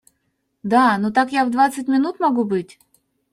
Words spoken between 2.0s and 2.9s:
могу быть.